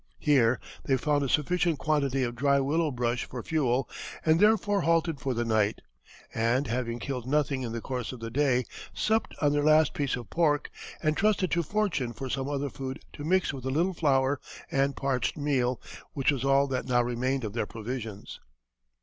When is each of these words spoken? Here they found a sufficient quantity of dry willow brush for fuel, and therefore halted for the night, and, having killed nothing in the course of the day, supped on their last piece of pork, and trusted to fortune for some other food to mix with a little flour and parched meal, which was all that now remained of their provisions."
Here 0.17 0.59
they 0.83 0.97
found 0.97 1.21
a 1.21 1.29
sufficient 1.29 1.77
quantity 1.77 2.23
of 2.23 2.35
dry 2.35 2.59
willow 2.59 2.89
brush 2.89 3.25
for 3.25 3.43
fuel, 3.43 3.87
and 4.25 4.39
therefore 4.39 4.81
halted 4.81 5.19
for 5.19 5.35
the 5.35 5.45
night, 5.45 5.81
and, 6.33 6.65
having 6.65 6.97
killed 6.97 7.27
nothing 7.27 7.61
in 7.61 7.71
the 7.71 7.81
course 7.81 8.11
of 8.11 8.19
the 8.19 8.31
day, 8.31 8.65
supped 8.95 9.35
on 9.43 9.51
their 9.51 9.61
last 9.63 9.93
piece 9.93 10.15
of 10.15 10.31
pork, 10.31 10.71
and 11.03 11.15
trusted 11.17 11.51
to 11.51 11.61
fortune 11.61 12.13
for 12.13 12.31
some 12.31 12.49
other 12.49 12.71
food 12.71 13.01
to 13.13 13.23
mix 13.23 13.53
with 13.53 13.63
a 13.63 13.69
little 13.69 13.93
flour 13.93 14.39
and 14.71 14.95
parched 14.95 15.37
meal, 15.37 15.79
which 16.13 16.31
was 16.31 16.43
all 16.43 16.65
that 16.65 16.85
now 16.87 17.03
remained 17.03 17.43
of 17.43 17.53
their 17.53 17.67
provisions." 17.67 18.39